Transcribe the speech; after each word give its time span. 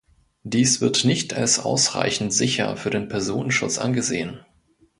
Dies 0.41 0.81
wird 0.81 1.05
nicht 1.05 1.35
als 1.35 1.59
ausreichend 1.59 2.33
sicher 2.33 2.75
für 2.75 2.89
den 2.89 3.07
Personenschutz 3.07 3.77
angesehen. 3.77 4.39